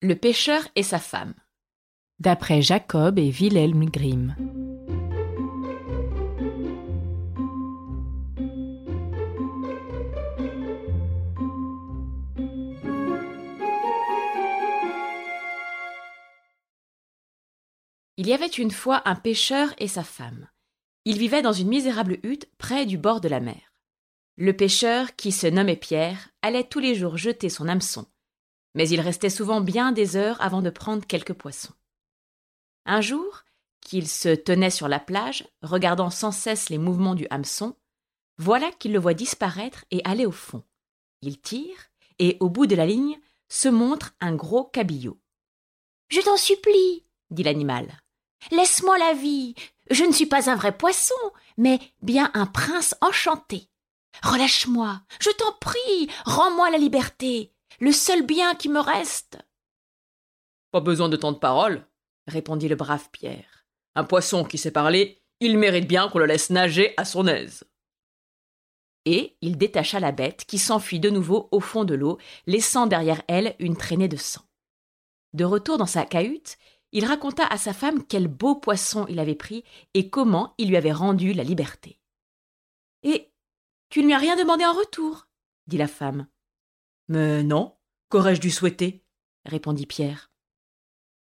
[0.00, 1.34] Le pêcheur et sa femme.
[2.20, 4.36] D'après Jacob et Wilhelm Grimm.
[18.16, 20.48] Il y avait une fois un pêcheur et sa femme.
[21.06, 23.72] Ils vivaient dans une misérable hutte près du bord de la mer.
[24.36, 28.06] Le pêcheur, qui se nommait Pierre, allait tous les jours jeter son hameçon,
[28.78, 31.72] mais il restait souvent bien des heures avant de prendre quelques poissons.
[32.86, 33.42] Un jour,
[33.80, 37.74] qu'il se tenait sur la plage, regardant sans cesse les mouvements du hameçon,
[38.36, 40.62] voilà qu'il le voit disparaître et aller au fond.
[41.22, 45.18] Il tire, et au bout de la ligne se montre un gros cabillaud.
[46.08, 47.88] Je t'en supplie, dit l'animal.
[48.52, 49.56] Laisse-moi la vie.
[49.90, 51.14] Je ne suis pas un vrai poisson,
[51.56, 53.68] mais bien un prince enchanté.
[54.22, 59.38] Relâche-moi, je t'en prie, rends-moi la liberté, le seul bien qui me reste.
[60.70, 61.86] Pas besoin de tant de paroles,
[62.26, 63.66] répondit le brave Pierre.
[63.94, 67.64] Un poisson qui sait parler, il mérite bien qu'on le laisse nager à son aise.
[69.04, 73.22] Et il détacha la bête qui s'enfuit de nouveau au fond de l'eau, laissant derrière
[73.28, 74.42] elle une traînée de sang.
[75.32, 76.58] De retour dans sa cahute,
[76.92, 80.76] il raconta à sa femme quel beau poisson il avait pris et comment il lui
[80.76, 82.00] avait rendu la liberté.
[83.02, 83.30] Et
[83.88, 85.28] tu ne lui as rien demandé en retour?
[85.66, 86.26] dit la femme.
[87.08, 87.76] Mais non,
[88.10, 89.04] qu'aurais-je dû souhaiter?
[89.44, 90.30] répondit Pierre.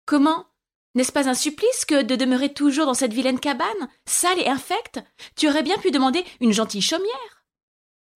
[0.05, 0.47] Comment?
[0.93, 4.99] N'est-ce pas un supplice que de demeurer toujours dans cette vilaine cabane, sale et infecte?
[5.35, 7.45] Tu aurais bien pu demander une gentille chaumière.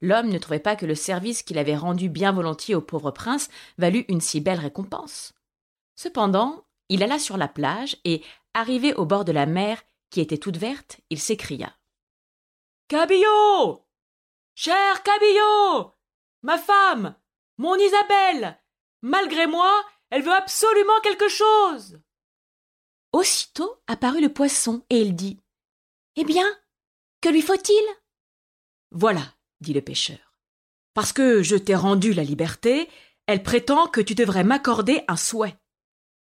[0.02, 3.49] L'homme ne trouvait pas que le service qu'il avait rendu bien volontiers au pauvre prince
[3.77, 5.33] valût une si belle récompense.
[5.95, 8.22] Cependant, il alla sur la plage et,
[8.53, 11.73] arrivé au bord de la mer, qui était toute verte, il s'écria.
[12.89, 13.83] Cabillaud
[14.53, 15.91] Cher Cabillaud
[16.44, 17.16] Ma femme
[17.57, 18.59] Mon Isabelle
[19.01, 21.99] Malgré moi, elle veut absolument quelque chose
[23.13, 25.39] Aussitôt apparut le poisson, et il dit
[26.17, 26.45] Eh bien,
[27.21, 27.83] que lui faut-il?
[28.91, 29.21] Voilà,
[29.61, 30.38] dit le pêcheur.
[30.94, 32.89] Parce que je t'ai rendu la liberté,
[33.25, 35.57] elle prétend que tu devrais m'accorder un souhait.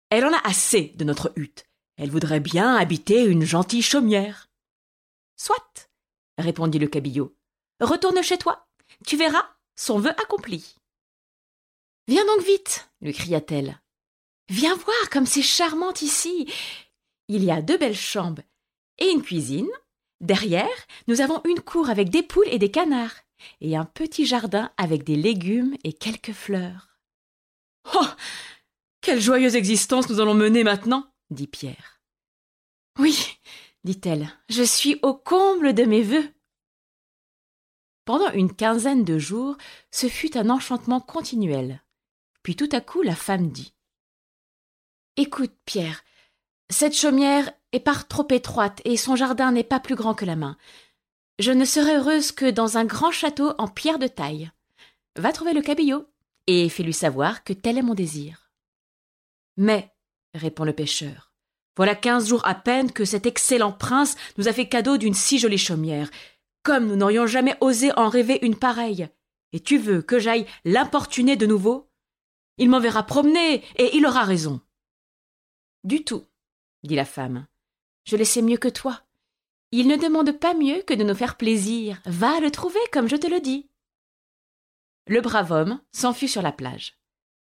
[0.09, 1.65] Elle en a assez de notre hutte.
[1.97, 4.49] Elle voudrait bien habiter une gentille chaumière.
[5.35, 5.89] Soit,
[6.37, 7.35] répondit le cabillaud.
[7.79, 8.67] Retourne chez toi.
[9.05, 10.75] Tu verras, son vœu accompli.
[12.07, 13.79] Viens donc vite, lui cria-t-elle.
[14.49, 16.51] Viens voir comme c'est charmant ici.
[17.27, 18.43] Il y a deux belles chambres
[18.99, 19.69] et une cuisine.
[20.21, 20.67] Derrière,
[21.07, 23.15] nous avons une cour avec des poules et des canards,
[23.59, 26.99] et un petit jardin avec des légumes et quelques fleurs.
[27.95, 28.07] Oh
[29.05, 32.01] quelle joyeuse existence nous allons mener maintenant dit Pierre.
[32.97, 33.37] Oui,
[33.83, 36.27] dit-elle, je suis au comble de mes vœux.
[38.05, 39.57] Pendant une quinzaine de jours,
[39.91, 41.83] ce fut un enchantement continuel.
[42.45, 43.73] Puis tout à coup, la femme dit
[45.17, 46.03] Écoute, Pierre,
[46.69, 50.35] cette chaumière est par trop étroite et son jardin n'est pas plus grand que la
[50.35, 50.55] main.
[51.39, 54.51] Je ne serai heureuse que dans un grand château en pierre de taille.
[55.15, 56.05] Va trouver le cabillaud
[56.45, 58.51] et fais-lui savoir que tel est mon désir.
[59.57, 59.91] Mais,
[60.35, 61.33] répond le pêcheur,
[61.75, 65.39] voilà quinze jours à peine que cet excellent prince nous a fait cadeau d'une si
[65.39, 66.11] jolie chaumière.
[66.61, 69.09] Comme nous n'aurions jamais osé en rêver une pareille.
[69.51, 71.89] Et tu veux que j'aille l'importuner de nouveau?
[72.57, 74.61] Il m'enverra promener, et il aura raison.
[75.83, 76.25] Du tout,
[76.83, 77.47] dit la femme.
[78.05, 79.01] Je le sais mieux que toi.
[79.71, 82.01] Il ne demande pas mieux que de nous faire plaisir.
[82.05, 83.69] Va le trouver comme je te le dis.
[85.07, 86.97] Le brave homme s'enfuit sur la plage.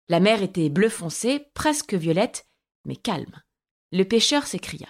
[0.08, 2.46] La mer était bleu foncé, presque violette,
[2.84, 3.42] mais calme.
[3.92, 4.88] Le pêcheur s'écria.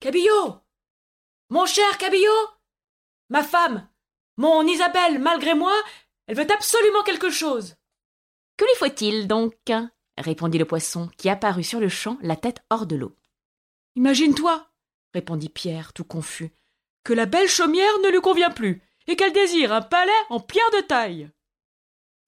[0.00, 0.60] Cabillaud
[1.50, 2.48] Mon cher Cabillaud
[3.28, 3.88] Ma femme
[4.36, 5.74] Mon Isabelle, malgré moi,
[6.26, 7.76] elle veut absolument quelque chose.
[8.56, 9.54] Que lui faut-il donc?
[10.18, 13.16] répondit le poisson, qui apparut sur le champ, la tête hors de l'eau.
[13.96, 14.66] Imagine-toi,
[15.14, 16.52] répondit Pierre, tout confus,
[17.04, 20.70] que la belle chaumière ne lui convient plus, et qu'elle désire un palais en pierre
[20.72, 21.30] de taille.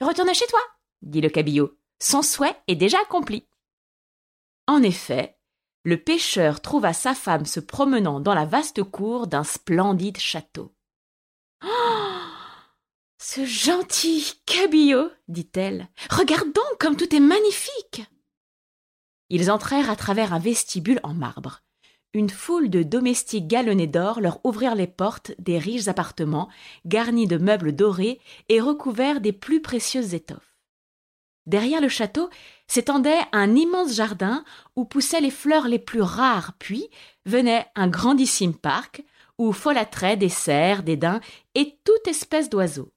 [0.01, 0.61] Retourne chez toi,
[1.03, 1.79] dit le cabillaud.
[2.01, 3.47] Son souhait est déjà accompli.
[4.67, 5.39] En effet,
[5.85, 10.75] le pêcheur trouva sa femme se promenant dans la vaste cour d'un splendide château.
[11.63, 11.94] Oh
[13.35, 15.89] ce gentil cabillaud, dit-elle.
[16.09, 18.03] Regarde donc comme tout est magnifique.
[19.29, 21.63] Ils entrèrent à travers un vestibule en marbre.
[22.13, 26.49] Une foule de domestiques galonnés d'or leur ouvrirent les portes des riches appartements
[26.85, 30.55] garnis de meubles dorés et recouverts des plus précieuses étoffes.
[31.47, 32.31] Derrière le château
[32.69, 34.45] s'étendait un immense jardin
[34.77, 36.89] où poussaient les fleurs les plus rares, puis
[37.27, 39.03] venait un grandissime parc
[39.39, 41.21] où folâtraient des cerfs, des daims
[41.57, 42.94] et toute espèce d'oiseaux.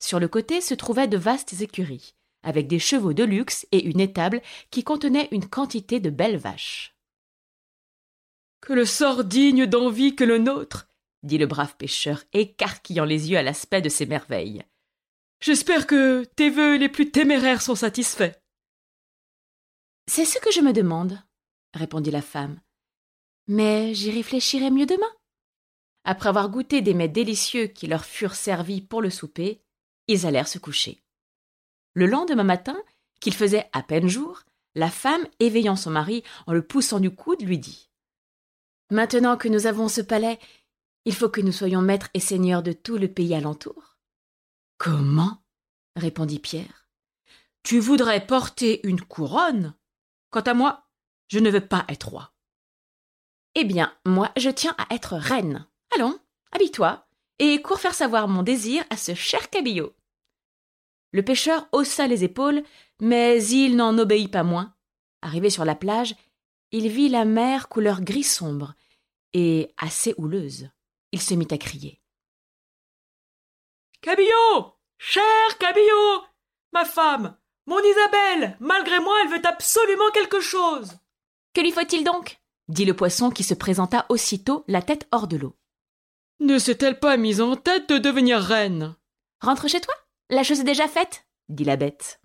[0.00, 4.00] Sur le côté se trouvaient de vastes écuries, avec des chevaux de luxe et une
[4.00, 6.96] étable qui contenait une quantité de belles vaches.
[8.60, 10.88] Que le sort digne d'envie que le nôtre,
[11.22, 14.64] dit le brave pêcheur, écarquillant les yeux à l'aspect de ces merveilles.
[15.40, 18.32] J'espère que tes vœux les plus téméraires sont satisfaits.
[20.06, 21.22] C'est ce que je me demande,
[21.72, 22.60] répondit la femme.
[23.46, 25.10] Mais j'y réfléchirai mieux demain.
[26.04, 29.62] Après avoir goûté des mets délicieux qui leur furent servis pour le souper,
[30.10, 31.02] ils allèrent se coucher.
[31.94, 32.76] Le lendemain matin,
[33.20, 34.42] qu'il faisait à peine jour,
[34.74, 37.90] la femme, éveillant son mari en le poussant du coude, lui dit
[38.90, 40.38] Maintenant que nous avons ce palais,
[41.04, 43.98] il faut que nous soyons maîtres et seigneurs de tout le pays alentour.
[44.78, 45.42] Comment?
[45.96, 46.88] répondit Pierre.
[47.62, 49.74] Tu voudrais porter une couronne?
[50.30, 50.88] Quant à moi,
[51.28, 52.32] je ne veux pas être roi.
[53.54, 55.66] Eh bien, moi, je tiens à être reine.
[55.94, 56.18] Allons,
[56.52, 57.06] habille-toi,
[57.38, 59.94] et cours faire savoir mon désir à ce cher cabillaud.
[61.12, 62.62] Le pêcheur haussa les épaules,
[63.00, 64.74] mais il n'en obéit pas moins.
[65.22, 66.14] Arrivé sur la plage,
[66.72, 68.74] il vit la mer couleur gris sombre
[69.32, 70.70] et assez houleuse.
[71.12, 72.00] Il se mit à crier.
[74.02, 76.22] Cabillaud Cher Cabillaud
[76.72, 77.36] Ma femme
[77.66, 80.92] Mon Isabelle Malgré moi, elle veut absolument quelque chose
[81.54, 82.38] Que lui faut-il donc?
[82.68, 85.56] dit le poisson qui se présenta aussitôt, la tête hors de l'eau.
[86.38, 88.94] Ne s'est-elle pas mise en tête de devenir reine?
[89.40, 89.94] Rentre chez toi?
[90.30, 92.20] La chose est déjà faite dit la bête.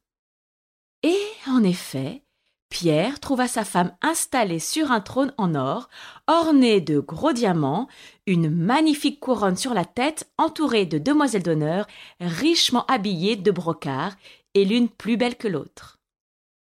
[1.02, 2.22] Et, en effet,
[2.70, 5.90] Pierre trouva sa femme installée sur un trône en or,
[6.28, 7.88] orné de gros diamants,
[8.28, 11.88] une magnifique couronne sur la tête, entourée de demoiselles d'honneur,
[12.20, 14.16] richement habillées de brocart,
[14.54, 15.98] et l'une plus belle que l'autre.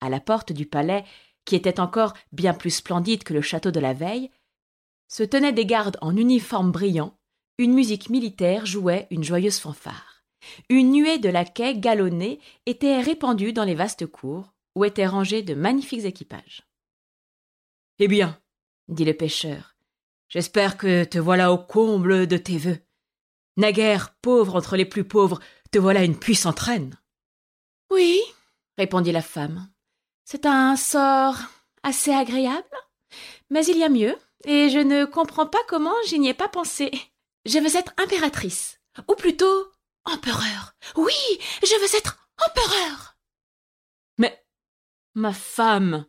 [0.00, 1.04] À la porte du palais,
[1.44, 4.30] qui était encore bien plus splendide que le château de la veille,
[5.08, 7.16] se tenaient des gardes en uniforme brillant,
[7.58, 10.11] une musique militaire jouait une joyeuse fanfare.
[10.68, 15.54] Une nuée de laquais galonnés était répandue dans les vastes cours, où étaient rangés de
[15.54, 16.62] magnifiques équipages.
[17.98, 18.40] Eh bien,
[18.88, 19.76] dit le pêcheur,
[20.28, 22.78] j'espère que te voilà au comble de tes vœux.
[23.56, 25.40] Naguère, pauvre entre les plus pauvres,
[25.70, 26.98] te voilà une puissante reine.
[27.90, 28.20] Oui,
[28.78, 29.70] répondit la femme.
[30.24, 31.36] C'est un sort
[31.82, 32.64] assez agréable,
[33.50, 36.48] mais il y a mieux, et je ne comprends pas comment j'y n'y ai pas
[36.48, 36.90] pensé.
[37.44, 39.66] Je veux être impératrice, ou plutôt
[40.04, 40.74] empereur.
[40.96, 41.12] Oui,
[41.62, 43.16] je veux être empereur.
[44.18, 44.44] Mais
[45.14, 46.06] Ma femme,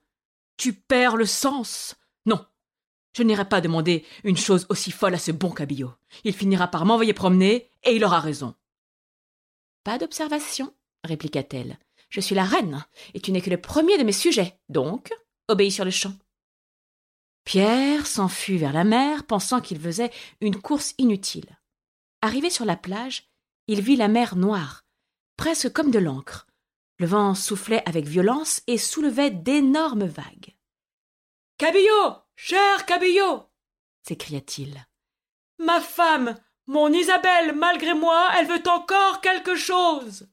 [0.57, 1.95] tu perds le sens.
[2.25, 2.45] Non,
[3.15, 5.93] je n'irai pas demander une chose aussi folle à ce bon cabillaud.
[6.23, 8.55] Il finira par m'envoyer promener, et il aura raison.
[9.83, 10.73] Pas d'observation,
[11.03, 11.77] répliqua-t-elle.
[12.09, 15.11] Je suis la reine, et tu n'es que le premier de mes sujets, donc
[15.47, 16.13] obéis sur le champ.
[17.43, 21.59] Pierre s'enfuit vers la mer, pensant qu'il faisait une course inutile.
[22.21, 23.32] Arrivé sur la plage,
[23.67, 24.85] il vit la mer noire,
[25.37, 26.47] presque comme de l'encre,
[26.99, 30.55] le vent soufflait avec violence et soulevait d'énormes vagues.
[31.57, 33.43] Cabillaud Cher Cabillaud
[34.05, 34.85] s'écria-t-il.
[35.59, 36.37] Ma femme
[36.67, 40.27] Mon Isabelle, malgré moi, elle veut encore quelque chose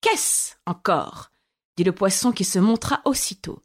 [0.00, 1.30] Qu'est-ce encore?
[1.76, 3.62] dit le poisson qui se montra aussitôt.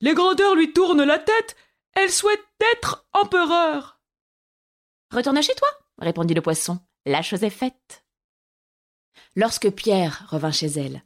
[0.00, 1.56] Les grandeurs lui tournent la tête,
[1.92, 2.44] elle souhaite
[2.74, 4.00] être empereur.
[5.10, 5.68] Retourne chez toi,
[5.98, 6.78] répondit le poisson.
[7.06, 8.04] La chose est faite.
[9.36, 11.04] Lorsque Pierre revint chez elle,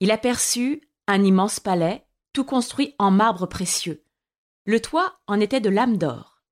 [0.00, 4.04] il aperçut un immense palais, tout construit en marbre précieux.
[4.66, 6.42] Le toit en était de lames d'or.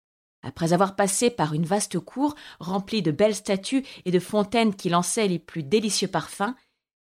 [0.42, 4.88] Après avoir passé par une vaste cour remplie de belles statues et de fontaines qui
[4.88, 6.54] lançaient les plus délicieux parfums,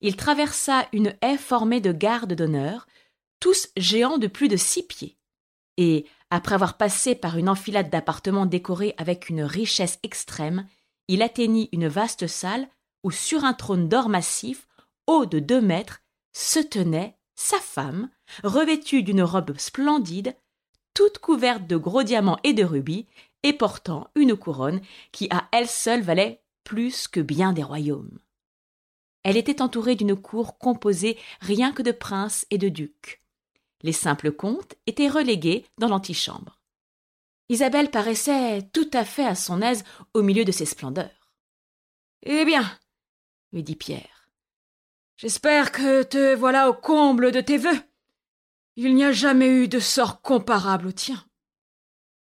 [0.02, 2.88] il traversa une haie formée de gardes d'honneur,
[3.40, 5.18] tous géants de plus de six pieds.
[5.78, 10.68] Et, après avoir passé par une enfilade d'appartements décorés avec une richesse extrême,
[11.10, 12.70] il atteignit une vaste salle
[13.04, 14.68] où, sur un trône d'or massif,
[15.08, 16.02] haut de deux mètres,
[16.34, 18.10] se tenait sa femme,
[18.44, 20.36] revêtue d'une robe splendide,
[20.94, 23.08] toute couverte de gros diamants et de rubis,
[23.42, 28.20] et portant une couronne qui à elle seule valait plus que bien des royaumes.
[29.24, 33.22] Elle était entourée d'une cour composée rien que de princes et de ducs.
[33.82, 36.59] Les simples comtes étaient relégués dans l'antichambre.
[37.50, 41.34] Isabelle paraissait tout à fait à son aise au milieu de ces splendeurs.
[42.24, 42.70] Eh bien,
[43.52, 44.30] lui dit Pierre,
[45.18, 47.82] J'espère que te voilà au comble de tes vœux.
[48.78, 51.26] Il n'y a jamais eu de sort comparable au tien.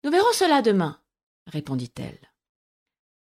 [0.03, 0.99] Nous verrons cela demain,
[1.47, 2.19] répondit-elle.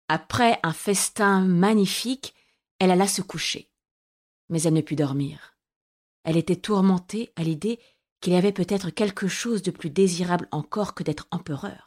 [0.08, 2.34] Après un festin magnifique,
[2.80, 3.70] elle alla se coucher.
[4.48, 5.58] Mais elle ne put dormir.
[6.24, 7.80] Elle était tourmentée à l'idée
[8.22, 11.87] qu'il y avait peut-être quelque chose de plus désirable encore que d'être empereur.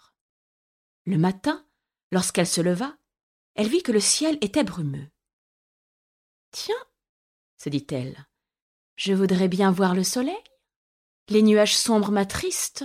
[1.10, 1.66] Le matin,
[2.12, 2.96] lorsqu'elle se leva,
[3.56, 5.08] elle vit que le ciel était brumeux.
[6.52, 6.86] Tiens,
[7.56, 8.28] se dit-elle.
[8.94, 10.44] Je voudrais bien voir le soleil.
[11.26, 12.84] Les nuages sombres m'attristent.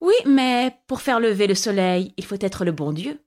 [0.00, 3.24] Oui, mais pour faire lever le soleil, il faut être le bon Dieu.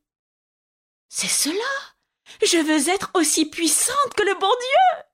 [1.08, 1.96] C'est cela?
[2.42, 5.06] Je veux être aussi puissante que le bon Dieu.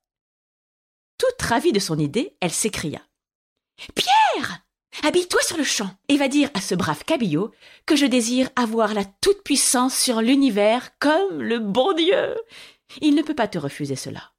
[1.20, 3.08] Toute ravie de son idée, elle s'écria.
[3.94, 4.65] Pierre
[5.04, 7.52] Habille-toi sur le champ et va dire à ce brave cabillaud
[7.86, 12.36] que je désire avoir la toute-puissance sur l'univers comme le bon Dieu.
[13.02, 14.32] Il ne peut pas te refuser cela.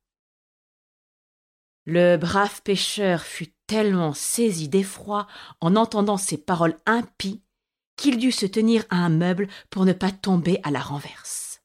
[1.85, 5.27] Le brave pêcheur fut tellement saisi d'effroi
[5.61, 7.43] en entendant ces paroles impies
[7.97, 11.63] qu'il dut se tenir à un meuble pour ne pas tomber à la renverse.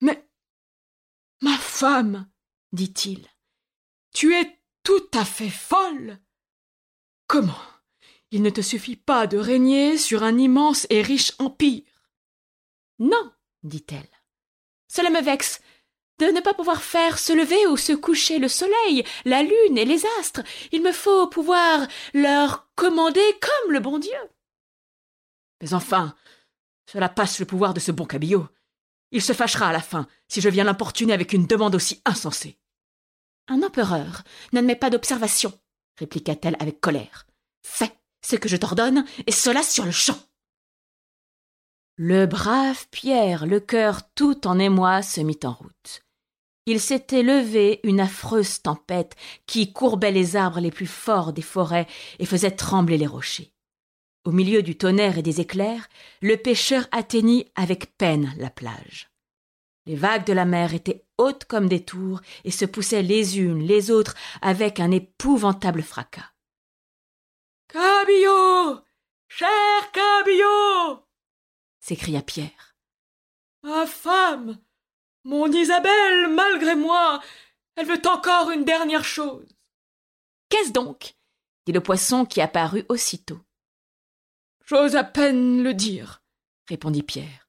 [0.00, 0.26] Mais.
[1.42, 2.28] Ma femme,
[2.72, 3.26] dit-il,
[4.14, 6.18] tu es tout à fait folle.
[7.26, 7.73] Comment
[8.34, 11.84] il ne te suffit pas de régner sur un immense et riche empire.
[12.98, 13.30] Non,
[13.62, 14.10] dit-elle.
[14.88, 15.60] Cela me vexe
[16.18, 19.84] de ne pas pouvoir faire se lever ou se coucher le soleil, la lune et
[19.84, 20.42] les astres.
[20.72, 24.10] Il me faut pouvoir leur commander comme le bon Dieu.
[25.62, 26.16] Mais enfin,
[26.90, 28.48] cela passe le pouvoir de ce bon cabillaud.
[29.12, 32.58] Il se fâchera à la fin si je viens l'importuner avec une demande aussi insensée.
[33.46, 35.56] Un empereur n'admet pas d'observation,
[36.00, 37.28] répliqua-t-elle avec colère.
[37.62, 37.92] Fais
[38.24, 40.18] ce que je t'ordonne, et cela sur le champ.
[41.96, 46.02] Le brave Pierre, le cœur tout en émoi, se mit en route.
[46.66, 49.14] Il s'était levé une affreuse tempête
[49.46, 51.86] qui courbait les arbres les plus forts des forêts
[52.18, 53.52] et faisait trembler les rochers.
[54.24, 55.88] Au milieu du tonnerre et des éclairs,
[56.22, 59.10] le pêcheur atteignit avec peine la plage.
[59.86, 63.62] Les vagues de la mer étaient hautes comme des tours et se poussaient les unes
[63.62, 66.33] les autres avec un épouvantable fracas.
[68.04, 68.82] Cabillot
[69.28, 71.02] Cher Cabillot
[71.80, 72.76] s'écria Pierre.
[73.62, 74.58] Ma femme
[75.24, 77.22] Mon Isabelle, malgré moi,
[77.76, 79.48] elle veut encore une dernière chose.
[80.50, 81.14] Qu'est-ce donc?
[81.64, 83.40] dit le poisson qui apparut aussitôt.
[84.66, 86.22] J'ose à peine le dire,
[86.68, 87.48] répondit Pierre.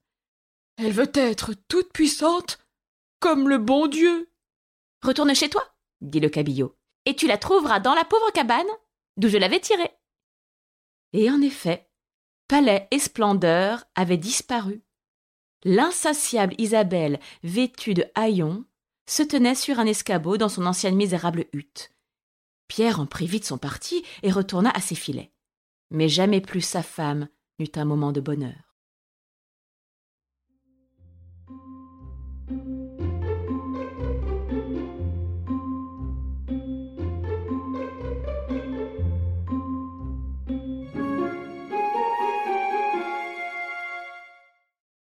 [0.77, 2.59] Elle veut être toute puissante
[3.19, 4.31] comme le bon Dieu.
[5.03, 8.65] Retourne chez toi, dit le cabillaud, et tu la trouveras dans la pauvre cabane
[9.17, 9.91] d'où je l'avais tirée.
[11.13, 11.89] Et en effet,
[12.47, 14.83] palais et splendeur avaient disparu.
[15.63, 18.65] L'insatiable Isabelle, vêtue de haillons,
[19.07, 21.91] se tenait sur un escabeau dans son ancienne misérable hutte.
[22.67, 25.31] Pierre en prit vite son parti et retourna à ses filets.
[25.91, 27.27] Mais jamais plus sa femme
[27.59, 28.64] n'eut un moment de bonheur.